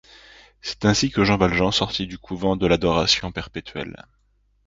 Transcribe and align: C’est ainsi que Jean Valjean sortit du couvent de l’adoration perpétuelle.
C’est 0.63 0.85
ainsi 0.85 1.11
que 1.11 1.23
Jean 1.23 1.37
Valjean 1.37 1.71
sortit 1.71 2.07
du 2.07 2.17
couvent 2.17 2.55
de 2.55 2.65
l’adoration 2.65 3.31
perpétuelle. 3.31 4.07